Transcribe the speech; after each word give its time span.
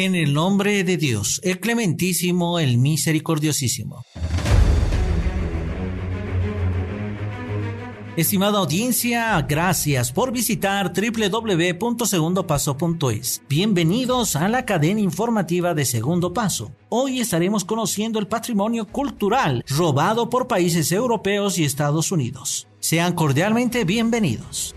En 0.00 0.14
el 0.14 0.32
nombre 0.32 0.84
de 0.84 0.96
Dios, 0.96 1.40
el 1.42 1.58
clementísimo, 1.58 2.60
el 2.60 2.78
misericordiosísimo. 2.78 4.04
Estimada 8.16 8.60
audiencia, 8.60 9.42
gracias 9.42 10.12
por 10.12 10.30
visitar 10.30 10.92
www.segundopaso.es. 10.92 13.42
Bienvenidos 13.48 14.36
a 14.36 14.48
la 14.48 14.64
cadena 14.64 15.00
informativa 15.00 15.74
de 15.74 15.84
Segundo 15.84 16.32
Paso. 16.32 16.70
Hoy 16.90 17.18
estaremos 17.18 17.64
conociendo 17.64 18.20
el 18.20 18.28
patrimonio 18.28 18.86
cultural 18.86 19.64
robado 19.66 20.30
por 20.30 20.46
países 20.46 20.92
europeos 20.92 21.58
y 21.58 21.64
Estados 21.64 22.12
Unidos. 22.12 22.68
Sean 22.78 23.14
cordialmente 23.14 23.84
bienvenidos. 23.84 24.76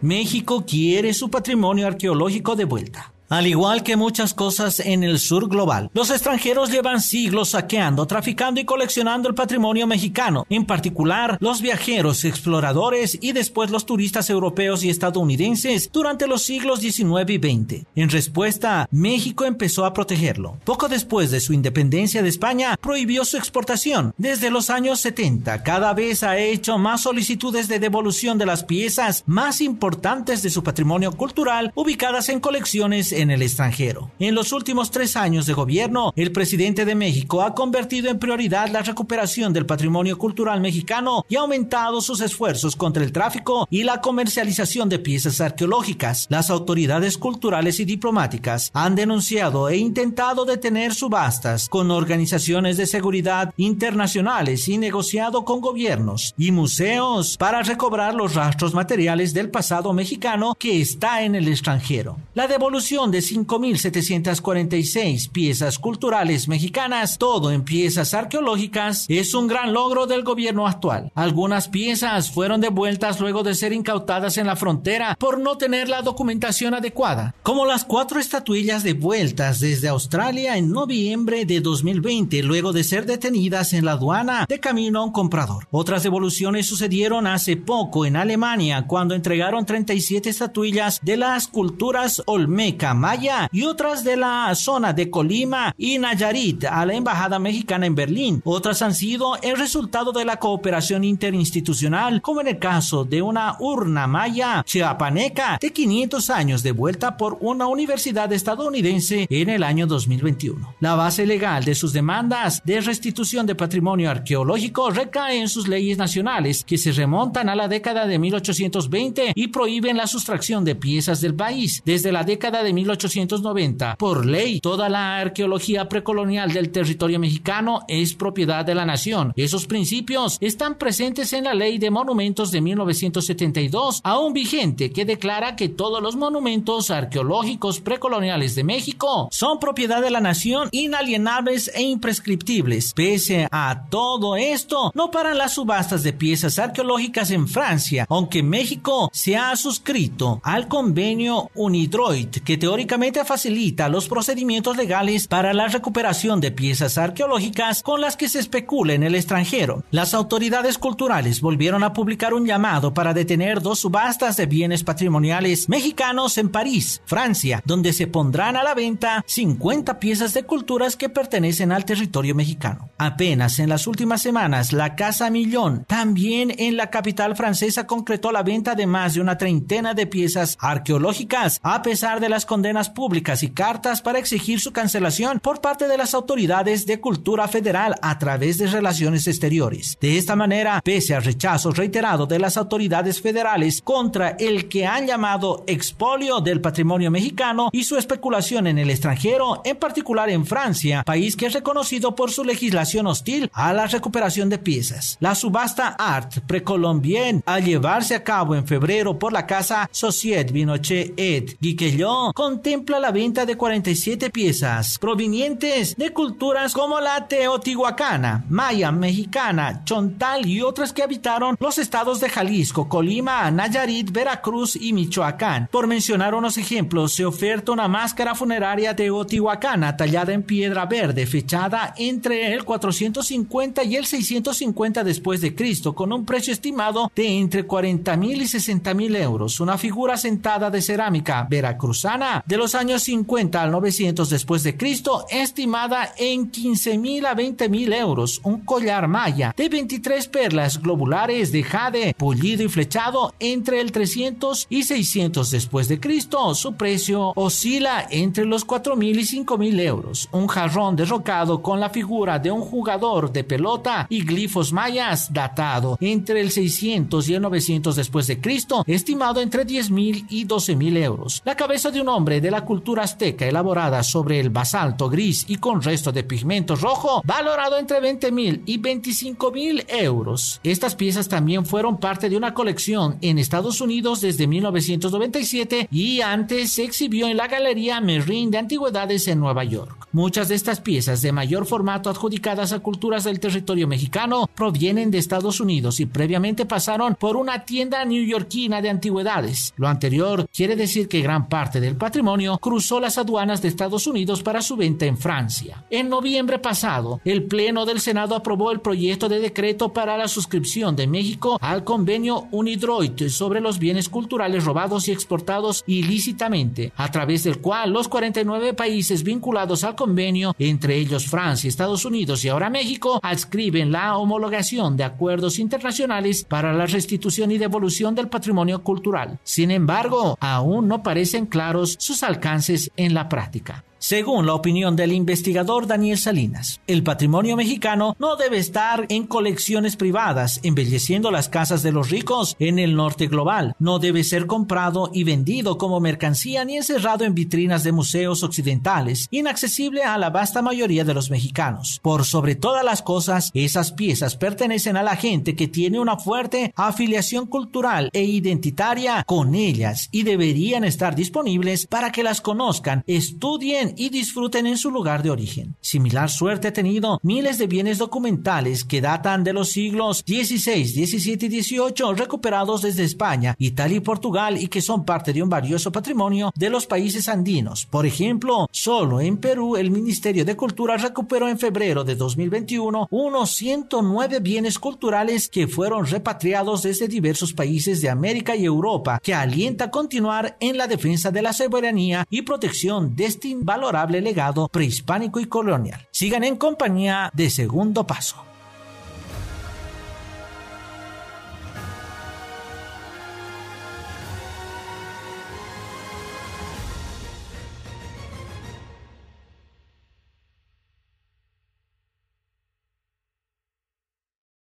México 0.00 0.64
quiere 0.64 1.12
su 1.12 1.28
patrimonio 1.28 1.86
arqueológico 1.86 2.54
de 2.54 2.64
vuelta. 2.64 3.12
Al 3.30 3.46
igual 3.46 3.82
que 3.82 3.96
muchas 3.96 4.32
cosas 4.32 4.80
en 4.80 5.02
el 5.02 5.18
sur 5.18 5.50
global, 5.50 5.90
los 5.92 6.08
extranjeros 6.08 6.70
llevan 6.70 7.02
siglos 7.02 7.50
saqueando, 7.50 8.06
traficando 8.06 8.58
y 8.58 8.64
coleccionando 8.64 9.28
el 9.28 9.34
patrimonio 9.34 9.86
mexicano, 9.86 10.46
en 10.48 10.64
particular 10.64 11.36
los 11.38 11.60
viajeros, 11.60 12.24
exploradores 12.24 13.18
y 13.20 13.32
después 13.32 13.70
los 13.70 13.84
turistas 13.84 14.30
europeos 14.30 14.82
y 14.82 14.88
estadounidenses 14.88 15.90
durante 15.92 16.26
los 16.26 16.42
siglos 16.42 16.80
XIX 16.80 17.28
y 17.28 17.36
XX. 17.36 17.84
En 17.94 18.08
respuesta, 18.08 18.88
México 18.90 19.44
empezó 19.44 19.84
a 19.84 19.92
protegerlo. 19.92 20.56
Poco 20.64 20.88
después 20.88 21.30
de 21.30 21.40
su 21.40 21.52
independencia 21.52 22.22
de 22.22 22.30
España, 22.30 22.78
prohibió 22.80 23.26
su 23.26 23.36
exportación. 23.36 24.14
Desde 24.16 24.50
los 24.50 24.70
años 24.70 25.00
70, 25.00 25.62
cada 25.64 25.92
vez 25.92 26.22
ha 26.22 26.38
hecho 26.38 26.78
más 26.78 27.02
solicitudes 27.02 27.68
de 27.68 27.78
devolución 27.78 28.38
de 28.38 28.46
las 28.46 28.64
piezas 28.64 29.22
más 29.26 29.60
importantes 29.60 30.42
de 30.42 30.48
su 30.48 30.62
patrimonio 30.62 31.12
cultural 31.12 31.72
ubicadas 31.74 32.30
en 32.30 32.40
colecciones 32.40 33.17
en 33.18 33.30
el 33.30 33.42
extranjero. 33.42 34.10
En 34.18 34.34
los 34.34 34.52
últimos 34.52 34.90
tres 34.90 35.16
años 35.16 35.46
de 35.46 35.52
gobierno, 35.52 36.12
el 36.16 36.32
presidente 36.32 36.84
de 36.84 36.94
México 36.94 37.42
ha 37.42 37.54
convertido 37.54 38.10
en 38.10 38.18
prioridad 38.18 38.68
la 38.68 38.82
recuperación 38.82 39.52
del 39.52 39.66
patrimonio 39.66 40.18
cultural 40.18 40.60
mexicano 40.60 41.24
y 41.28 41.36
ha 41.36 41.40
aumentado 41.40 42.00
sus 42.00 42.20
esfuerzos 42.20 42.76
contra 42.76 43.02
el 43.02 43.12
tráfico 43.12 43.66
y 43.70 43.82
la 43.82 44.00
comercialización 44.00 44.88
de 44.88 44.98
piezas 44.98 45.40
arqueológicas. 45.40 46.26
Las 46.28 46.50
autoridades 46.50 47.18
culturales 47.18 47.80
y 47.80 47.84
diplomáticas 47.84 48.70
han 48.72 48.94
denunciado 48.94 49.68
e 49.68 49.76
intentado 49.76 50.44
detener 50.44 50.94
subastas 50.94 51.68
con 51.68 51.90
organizaciones 51.90 52.76
de 52.76 52.86
seguridad 52.86 53.52
internacionales 53.56 54.68
y 54.68 54.78
negociado 54.78 55.44
con 55.44 55.60
gobiernos 55.60 56.34
y 56.38 56.52
museos 56.52 57.36
para 57.36 57.62
recobrar 57.62 58.14
los 58.14 58.34
rastros 58.34 58.74
materiales 58.74 59.34
del 59.34 59.50
pasado 59.50 59.92
mexicano 59.92 60.54
que 60.58 60.80
está 60.80 61.22
en 61.22 61.34
el 61.34 61.48
extranjero. 61.48 62.18
La 62.34 62.46
devolución 62.46 63.07
de 63.10 63.20
5.746 63.20 65.30
piezas 65.30 65.78
culturales 65.78 66.48
mexicanas, 66.48 67.18
todo 67.18 67.50
en 67.50 67.64
piezas 67.64 68.14
arqueológicas, 68.14 69.06
es 69.08 69.34
un 69.34 69.46
gran 69.46 69.72
logro 69.72 70.06
del 70.06 70.22
gobierno 70.22 70.66
actual. 70.66 71.12
Algunas 71.14 71.68
piezas 71.68 72.30
fueron 72.30 72.60
devueltas 72.60 73.20
luego 73.20 73.42
de 73.42 73.54
ser 73.54 73.72
incautadas 73.72 74.38
en 74.38 74.46
la 74.46 74.56
frontera 74.56 75.16
por 75.18 75.38
no 75.38 75.58
tener 75.58 75.88
la 75.88 76.02
documentación 76.02 76.74
adecuada, 76.74 77.34
como 77.42 77.66
las 77.66 77.84
cuatro 77.84 78.20
estatuillas 78.20 78.82
devueltas 78.82 79.60
desde 79.60 79.88
Australia 79.88 80.56
en 80.56 80.70
noviembre 80.70 81.44
de 81.44 81.60
2020 81.60 82.42
luego 82.42 82.72
de 82.72 82.84
ser 82.84 83.06
detenidas 83.06 83.72
en 83.72 83.84
la 83.84 83.92
aduana 83.92 84.46
de 84.48 84.60
camino 84.60 85.00
a 85.00 85.04
un 85.04 85.12
comprador. 85.12 85.66
Otras 85.70 86.02
devoluciones 86.02 86.66
sucedieron 86.66 87.26
hace 87.26 87.56
poco 87.56 88.06
en 88.06 88.16
Alemania 88.16 88.86
cuando 88.86 89.14
entregaron 89.14 89.66
37 89.66 90.30
estatuillas 90.30 91.00
de 91.02 91.16
las 91.16 91.48
culturas 91.48 92.22
Olmeca 92.26 92.94
Maya 92.98 93.48
y 93.52 93.64
otras 93.64 94.04
de 94.04 94.16
la 94.16 94.54
zona 94.54 94.92
de 94.92 95.10
Colima 95.10 95.74
y 95.78 95.98
Nayarit 95.98 96.64
a 96.64 96.84
la 96.84 96.94
Embajada 96.94 97.38
Mexicana 97.38 97.86
en 97.86 97.94
Berlín. 97.94 98.42
Otras 98.44 98.82
han 98.82 98.94
sido 98.94 99.36
el 99.42 99.56
resultado 99.56 100.12
de 100.12 100.24
la 100.24 100.38
cooperación 100.38 101.04
interinstitucional, 101.04 102.20
como 102.20 102.40
en 102.40 102.48
el 102.48 102.58
caso 102.58 103.04
de 103.04 103.22
una 103.22 103.56
urna 103.60 104.06
maya 104.06 104.62
chiapaneca 104.66 105.58
de 105.60 105.72
500 105.72 106.30
años 106.30 106.62
devuelta 106.62 107.16
por 107.16 107.38
una 107.40 107.66
universidad 107.66 108.32
estadounidense 108.32 109.26
en 109.30 109.48
el 109.48 109.62
año 109.62 109.86
2021. 109.86 110.74
La 110.80 110.94
base 110.94 111.26
legal 111.26 111.64
de 111.64 111.74
sus 111.74 111.92
demandas 111.92 112.62
de 112.64 112.80
restitución 112.80 113.46
de 113.46 113.54
patrimonio 113.54 114.10
arqueológico 114.10 114.90
recae 114.90 115.40
en 115.40 115.48
sus 115.48 115.68
leyes 115.68 115.98
nacionales 115.98 116.64
que 116.64 116.78
se 116.78 116.92
remontan 116.92 117.48
a 117.48 117.56
la 117.56 117.68
década 117.68 118.06
de 118.06 118.18
1820 118.18 119.32
y 119.34 119.48
prohíben 119.48 119.96
la 119.96 120.06
sustracción 120.06 120.64
de 120.64 120.74
piezas 120.74 121.20
del 121.20 121.34
país. 121.34 121.82
Desde 121.84 122.12
la 122.12 122.24
década 122.24 122.62
de 122.62 122.72
1890. 122.88 123.96
Por 123.96 124.24
ley, 124.24 124.60
toda 124.60 124.88
la 124.88 125.18
arqueología 125.18 125.88
precolonial 125.88 126.52
del 126.52 126.70
territorio 126.70 127.18
mexicano 127.18 127.82
es 127.88 128.14
propiedad 128.14 128.64
de 128.64 128.74
la 128.74 128.86
nación. 128.86 129.32
Esos 129.36 129.66
principios 129.66 130.38
están 130.40 130.76
presentes 130.76 131.32
en 131.32 131.44
la 131.44 131.54
Ley 131.54 131.78
de 131.78 131.90
Monumentos 131.90 132.50
de 132.50 132.60
1972, 132.60 134.00
aún 134.02 134.32
vigente, 134.32 134.90
que 134.90 135.04
declara 135.04 135.56
que 135.56 135.68
todos 135.68 136.02
los 136.02 136.16
monumentos 136.16 136.90
arqueológicos 136.90 137.80
precoloniales 137.80 138.54
de 138.54 138.64
México 138.64 139.28
son 139.30 139.58
propiedad 139.58 140.00
de 140.00 140.10
la 140.10 140.20
nación, 140.20 140.68
inalienables 140.72 141.70
e 141.74 141.82
imprescriptibles. 141.82 142.92
Pese 142.94 143.48
a 143.50 143.86
todo 143.90 144.36
esto, 144.36 144.92
no 144.94 145.10
paran 145.10 145.38
las 145.38 145.54
subastas 145.54 146.02
de 146.02 146.12
piezas 146.12 146.58
arqueológicas 146.58 147.30
en 147.30 147.48
Francia, 147.48 148.06
aunque 148.08 148.42
México 148.42 149.10
se 149.12 149.36
ha 149.36 149.54
suscrito 149.56 150.40
al 150.42 150.68
convenio 150.68 151.50
UNIDROIT, 151.54 152.38
que 152.44 152.56
teóricamente 152.56 152.77
teóricamente 152.78 153.24
facilita 153.24 153.88
los 153.88 154.08
procedimientos 154.08 154.76
legales 154.76 155.26
para 155.26 155.52
la 155.52 155.66
recuperación 155.66 156.40
de 156.40 156.52
piezas 156.52 156.96
arqueológicas 156.96 157.82
con 157.82 158.00
las 158.00 158.16
que 158.16 158.28
se 158.28 158.38
especula 158.38 158.92
en 158.92 159.02
el 159.02 159.16
extranjero. 159.16 159.82
Las 159.90 160.14
autoridades 160.14 160.78
culturales 160.78 161.40
volvieron 161.40 161.82
a 161.82 161.92
publicar 161.92 162.34
un 162.34 162.46
llamado 162.46 162.94
para 162.94 163.14
detener 163.14 163.62
dos 163.62 163.80
subastas 163.80 164.36
de 164.36 164.46
bienes 164.46 164.84
patrimoniales 164.84 165.68
mexicanos 165.68 166.38
en 166.38 166.50
París, 166.50 167.02
Francia, 167.04 167.62
donde 167.64 167.92
se 167.92 168.06
pondrán 168.06 168.56
a 168.56 168.62
la 168.62 168.74
venta 168.74 169.24
50 169.26 169.98
piezas 169.98 170.32
de 170.32 170.44
culturas 170.44 170.94
que 170.94 171.08
pertenecen 171.08 171.72
al 171.72 171.84
territorio 171.84 172.36
mexicano. 172.36 172.87
Apenas 173.00 173.60
en 173.60 173.68
las 173.68 173.86
últimas 173.86 174.20
semanas, 174.20 174.72
la 174.72 174.96
Casa 174.96 175.30
Millón, 175.30 175.84
también 175.86 176.52
en 176.58 176.76
la 176.76 176.90
capital 176.90 177.36
francesa, 177.36 177.86
concretó 177.86 178.32
la 178.32 178.42
venta 178.42 178.74
de 178.74 178.88
más 178.88 179.14
de 179.14 179.20
una 179.20 179.38
treintena 179.38 179.94
de 179.94 180.08
piezas 180.08 180.58
arqueológicas, 180.58 181.60
a 181.62 181.80
pesar 181.82 182.18
de 182.18 182.28
las 182.28 182.44
condenas 182.44 182.90
públicas 182.90 183.44
y 183.44 183.50
cartas 183.50 184.02
para 184.02 184.18
exigir 184.18 184.58
su 184.58 184.72
cancelación 184.72 185.38
por 185.38 185.60
parte 185.60 185.86
de 185.86 185.96
las 185.96 186.12
autoridades 186.12 186.86
de 186.86 186.98
cultura 186.98 187.46
federal 187.46 187.94
a 188.02 188.18
través 188.18 188.58
de 188.58 188.66
relaciones 188.66 189.28
exteriores. 189.28 189.96
De 190.00 190.18
esta 190.18 190.34
manera, 190.34 190.80
pese 190.82 191.14
al 191.14 191.22
rechazo 191.22 191.70
reiterado 191.70 192.26
de 192.26 192.40
las 192.40 192.56
autoridades 192.56 193.22
federales 193.22 193.80
contra 193.80 194.30
el 194.30 194.68
que 194.68 194.86
han 194.86 195.06
llamado 195.06 195.62
expolio 195.68 196.40
del 196.40 196.60
patrimonio 196.60 197.12
mexicano 197.12 197.70
y 197.70 197.84
su 197.84 197.96
especulación 197.96 198.66
en 198.66 198.78
el 198.78 198.90
extranjero, 198.90 199.62
en 199.64 199.76
particular 199.76 200.30
en 200.30 200.44
Francia, 200.44 201.04
país 201.04 201.36
que 201.36 201.46
es 201.46 201.52
reconocido 201.52 202.16
por 202.16 202.32
su 202.32 202.42
legislación 202.42 202.87
hostil 203.06 203.50
a 203.52 203.72
la 203.72 203.86
recuperación 203.86 204.48
de 204.48 204.58
piezas. 204.58 205.16
La 205.20 205.34
subasta 205.34 205.88
Art 205.98 206.40
Precolombien, 206.46 207.42
al 207.46 207.64
llevarse 207.64 208.14
a 208.14 208.24
cabo 208.24 208.54
en 208.54 208.66
febrero 208.66 209.18
por 209.18 209.32
la 209.32 209.46
casa 209.46 209.88
Societe 209.92 210.52
Binochet 210.52 211.14
et 211.16 211.56
Guiquellon, 211.60 212.32
con 212.32 212.58
contempla 212.58 212.98
la 212.98 213.12
venta 213.12 213.46
de 213.46 213.56
47 213.56 214.30
piezas 214.30 214.98
provenientes 214.98 215.94
de 215.96 216.12
culturas 216.12 216.72
como 216.72 216.98
la 216.98 217.28
teotihuacana, 217.28 218.44
maya, 218.48 218.90
mexicana, 218.90 219.84
chontal 219.84 220.44
y 220.44 220.60
otras 220.60 220.92
que 220.92 221.02
habitaron 221.04 221.56
los 221.60 221.78
estados 221.78 222.18
de 222.18 222.30
Jalisco, 222.30 222.88
Colima, 222.88 223.50
Nayarit, 223.50 224.10
Veracruz 224.10 224.74
y 224.74 224.92
Michoacán. 224.92 225.68
Por 225.70 225.86
mencionar 225.86 226.34
unos 226.34 226.58
ejemplos, 226.58 227.12
se 227.12 227.24
oferta 227.24 227.70
una 227.70 227.86
máscara 227.86 228.34
funeraria 228.34 228.96
teotihuacana 228.96 229.96
tallada 229.96 230.32
en 230.32 230.42
piedra 230.42 230.86
verde, 230.86 231.26
fechada 231.26 231.94
entre 231.96 232.54
el 232.54 232.64
450 232.78 233.84
y 233.84 233.96
el 233.96 234.06
650 234.06 235.02
después 235.04 235.40
de 235.40 235.54
Cristo, 235.54 235.94
con 235.94 236.12
un 236.12 236.24
precio 236.24 236.52
estimado 236.52 237.10
de 237.14 237.26
entre 237.26 237.64
40 237.64 238.16
mil 238.16 238.40
y 238.40 238.46
60 238.46 238.94
mil 238.94 239.16
euros. 239.16 239.60
Una 239.60 239.76
figura 239.78 240.16
sentada 240.16 240.70
de 240.70 240.80
cerámica 240.80 241.46
veracruzana 241.50 242.44
de 242.46 242.56
los 242.56 242.74
años 242.74 243.02
50 243.02 243.60
al 243.60 243.72
900 243.72 244.30
después 244.30 244.62
de 244.62 244.76
Cristo, 244.76 245.26
estimada 245.28 246.12
en 246.16 246.50
15 246.50 246.98
mil 246.98 247.26
a 247.26 247.34
20 247.34 247.68
mil 247.68 247.92
euros. 247.92 248.40
Un 248.44 248.60
collar 248.60 249.08
maya 249.08 249.52
de 249.56 249.68
23 249.68 250.28
perlas 250.28 250.80
globulares 250.80 251.50
de 251.50 251.62
jade, 251.64 252.14
pulido 252.16 252.62
y 252.62 252.68
flechado 252.68 253.34
entre 253.40 253.80
el 253.80 253.90
300 253.90 254.66
y 254.70 254.84
600 254.84 255.50
después 255.50 255.88
de 255.88 255.98
Cristo. 255.98 256.54
Su 256.54 256.74
precio 256.74 257.32
oscila 257.34 258.06
entre 258.10 258.44
los 258.44 258.64
4 258.64 258.94
mil 258.96 259.18
y 259.18 259.24
5 259.24 259.58
mil 259.58 259.80
euros. 259.80 260.28
Un 260.32 260.46
jarrón 260.46 260.94
derrocado 260.94 261.60
con 261.60 261.80
la 261.80 261.90
figura 261.90 262.38
de 262.38 262.50
un 262.50 262.67
jugador 262.68 263.32
de 263.32 263.44
pelota 263.44 264.06
y 264.08 264.24
glifos 264.24 264.72
mayas 264.72 265.32
datado 265.32 265.96
entre 266.00 266.40
el 266.40 266.50
600 266.50 267.28
y 267.28 267.34
el 267.34 267.42
900 267.42 267.96
después 267.96 268.26
de 268.26 268.40
Cristo, 268.40 268.84
estimado 268.86 269.40
entre 269.40 269.64
10 269.64 269.90
mil 269.90 270.26
y 270.28 270.44
12 270.44 270.76
mil 270.76 270.96
euros. 270.96 271.42
La 271.44 271.56
cabeza 271.56 271.90
de 271.90 272.00
un 272.00 272.08
hombre 272.08 272.40
de 272.40 272.50
la 272.50 272.64
cultura 272.64 273.02
azteca 273.02 273.46
elaborada 273.46 274.02
sobre 274.02 274.38
el 274.40 274.50
basalto 274.50 275.08
gris 275.08 275.44
y 275.48 275.56
con 275.56 275.82
resto 275.82 276.12
de 276.12 276.24
pigmento 276.24 276.76
rojo, 276.76 277.22
valorado 277.24 277.78
entre 277.78 278.00
20 278.00 278.32
mil 278.32 278.62
y 278.66 278.78
25 278.78 279.50
mil 279.52 279.84
euros. 279.88 280.60
Estas 280.62 280.94
piezas 280.94 281.28
también 281.28 281.64
fueron 281.64 281.98
parte 281.98 282.28
de 282.28 282.36
una 282.36 282.54
colección 282.54 283.16
en 283.22 283.38
Estados 283.38 283.80
Unidos 283.80 284.20
desde 284.20 284.46
1997 284.46 285.88
y 285.90 286.20
antes 286.20 286.72
se 286.72 286.84
exhibió 286.84 287.26
en 287.26 287.36
la 287.36 287.48
Galería 287.48 288.00
Merrin 288.00 288.50
de 288.50 288.58
Antigüedades 288.58 289.26
en 289.28 289.40
Nueva 289.40 289.64
York. 289.64 290.08
Muchas 290.12 290.48
de 290.48 290.54
estas 290.54 290.80
piezas 290.80 291.22
de 291.22 291.32
mayor 291.32 291.66
formato 291.66 292.10
adjudicadas 292.10 292.57
a 292.58 292.80
culturas 292.80 293.22
del 293.22 293.38
territorio 293.38 293.86
mexicano 293.86 294.50
provienen 294.52 295.12
de 295.12 295.18
Estados 295.18 295.60
Unidos 295.60 296.00
y 296.00 296.06
previamente 296.06 296.66
pasaron 296.66 297.14
por 297.14 297.36
una 297.36 297.64
tienda 297.64 298.04
neoyorquina 298.04 298.82
de 298.82 298.90
antigüedades. 298.90 299.72
Lo 299.76 299.86
anterior 299.86 300.48
quiere 300.52 300.74
decir 300.74 301.06
que 301.06 301.20
gran 301.20 301.48
parte 301.48 301.80
del 301.80 301.96
patrimonio 301.96 302.58
cruzó 302.58 302.98
las 302.98 303.16
aduanas 303.16 303.62
de 303.62 303.68
Estados 303.68 304.08
Unidos 304.08 304.42
para 304.42 304.60
su 304.60 304.76
venta 304.76 305.06
en 305.06 305.16
Francia. 305.16 305.84
En 305.88 306.08
noviembre 306.08 306.58
pasado, 306.58 307.20
el 307.24 307.44
Pleno 307.44 307.86
del 307.86 308.00
Senado 308.00 308.34
aprobó 308.34 308.72
el 308.72 308.80
proyecto 308.80 309.28
de 309.28 309.38
decreto 309.38 309.92
para 309.92 310.18
la 310.18 310.26
suscripción 310.26 310.96
de 310.96 311.06
México 311.06 311.58
al 311.60 311.84
convenio 311.84 312.48
UNIDROIT 312.50 313.28
sobre 313.28 313.60
los 313.60 313.78
bienes 313.78 314.08
culturales 314.08 314.64
robados 314.64 315.06
y 315.06 315.12
exportados 315.12 315.84
ilícitamente, 315.86 316.92
a 316.96 317.10
través 317.10 317.44
del 317.44 317.60
cual 317.60 317.92
los 317.92 318.08
49 318.08 318.74
países 318.74 319.22
vinculados 319.22 319.84
al 319.84 319.94
convenio, 319.94 320.56
entre 320.58 320.96
ellos 320.96 321.26
Francia, 321.26 321.68
Estados 321.68 322.04
Unidos 322.04 322.44
y 322.44 322.47
ahora 322.48 322.70
México, 322.70 323.20
adscriben 323.22 323.92
la 323.92 324.16
homologación 324.16 324.96
de 324.96 325.04
acuerdos 325.04 325.58
internacionales 325.58 326.44
para 326.44 326.72
la 326.72 326.86
restitución 326.86 327.50
y 327.50 327.58
devolución 327.58 328.14
del 328.14 328.28
patrimonio 328.28 328.82
cultural. 328.82 329.38
Sin 329.42 329.70
embargo, 329.70 330.36
aún 330.40 330.88
no 330.88 331.02
parecen 331.02 331.46
claros 331.46 331.96
sus 331.98 332.22
alcances 332.22 332.90
en 332.96 333.14
la 333.14 333.28
práctica. 333.28 333.84
Según 333.98 334.46
la 334.46 334.54
opinión 334.54 334.94
del 334.94 335.12
investigador 335.12 335.88
Daniel 335.88 336.18
Salinas, 336.18 336.80
el 336.86 337.02
patrimonio 337.02 337.56
mexicano 337.56 338.14
no 338.20 338.36
debe 338.36 338.58
estar 338.58 339.06
en 339.08 339.26
colecciones 339.26 339.96
privadas, 339.96 340.60
embelleciendo 340.62 341.32
las 341.32 341.48
casas 341.48 341.82
de 341.82 341.90
los 341.90 342.08
ricos 342.08 342.54
en 342.60 342.78
el 342.78 342.94
norte 342.94 343.26
global. 343.26 343.74
No 343.80 343.98
debe 343.98 344.22
ser 344.22 344.46
comprado 344.46 345.10
y 345.12 345.24
vendido 345.24 345.78
como 345.78 345.98
mercancía 345.98 346.64
ni 346.64 346.76
encerrado 346.76 347.24
en 347.24 347.34
vitrinas 347.34 347.82
de 347.82 347.90
museos 347.90 348.44
occidentales, 348.44 349.26
inaccesible 349.32 350.04
a 350.04 350.16
la 350.16 350.30
vasta 350.30 350.62
mayoría 350.62 351.04
de 351.04 351.14
los 351.14 351.30
mexicanos. 351.30 351.98
Por 352.00 352.24
sobre 352.24 352.54
todas 352.54 352.84
las 352.84 353.02
cosas, 353.02 353.50
esas 353.52 353.90
piezas 353.92 354.36
pertenecen 354.36 354.96
a 354.96 355.02
la 355.02 355.16
gente 355.16 355.56
que 355.56 355.66
tiene 355.66 355.98
una 355.98 356.18
fuerte 356.18 356.72
afiliación 356.76 357.46
cultural 357.46 358.10
e 358.12 358.22
identitaria 358.22 359.24
con 359.24 359.56
ellas 359.56 360.08
y 360.12 360.22
deberían 360.22 360.84
estar 360.84 361.16
disponibles 361.16 361.86
para 361.88 362.12
que 362.12 362.22
las 362.22 362.40
conozcan, 362.40 363.02
estudien 363.06 363.87
y 363.96 364.10
disfruten 364.10 364.66
en 364.66 364.76
su 364.76 364.90
lugar 364.90 365.22
de 365.22 365.30
origen. 365.30 365.76
Similar 365.80 366.30
suerte 366.30 366.68
ha 366.68 366.72
tenido 366.72 367.18
miles 367.22 367.58
de 367.58 367.66
bienes 367.66 367.98
documentales 367.98 368.84
que 368.84 369.00
datan 369.00 369.44
de 369.44 369.52
los 369.52 369.70
siglos 369.70 370.24
XVI, 370.26 370.84
XVII 370.84 371.46
y 371.46 371.62
XVIII 371.62 372.14
recuperados 372.16 372.82
desde 372.82 373.04
España, 373.04 373.54
Italia 373.58 373.98
y 373.98 374.00
Portugal 374.00 374.60
y 374.60 374.68
que 374.68 374.82
son 374.82 375.04
parte 375.04 375.32
de 375.32 375.42
un 375.42 375.48
valioso 375.48 375.92
patrimonio 375.92 376.52
de 376.54 376.70
los 376.70 376.86
países 376.86 377.28
andinos. 377.28 377.86
Por 377.86 378.06
ejemplo, 378.06 378.68
solo 378.70 379.20
en 379.20 379.38
Perú 379.38 379.76
el 379.76 379.90
Ministerio 379.90 380.44
de 380.44 380.56
Cultura 380.56 380.96
recuperó 380.96 381.48
en 381.48 381.58
febrero 381.58 382.04
de 382.04 382.14
2021 382.14 383.08
unos 383.10 383.50
109 383.50 384.40
bienes 384.40 384.78
culturales 384.78 385.48
que 385.48 385.66
fueron 385.66 386.06
repatriados 386.06 386.82
desde 386.82 387.08
diversos 387.08 387.52
países 387.52 388.00
de 388.00 388.10
América 388.10 388.56
y 388.56 388.64
Europa, 388.64 389.20
que 389.22 389.34
alienta 389.34 389.86
a 389.86 389.90
continuar 389.90 390.56
en 390.60 390.76
la 390.76 390.86
defensa 390.86 391.30
de 391.30 391.42
la 391.42 391.52
soberanía 391.52 392.26
y 392.30 392.42
protección 392.42 393.14
de 393.14 393.26
este 393.26 393.48
valorable 393.78 394.20
legado 394.20 394.68
prehispánico 394.68 395.38
y 395.38 395.46
colonial. 395.46 396.08
Sigan 396.10 396.42
en 396.42 396.56
compañía 396.56 397.30
de 397.32 397.48
Segundo 397.48 398.04
Paso. 398.06 398.47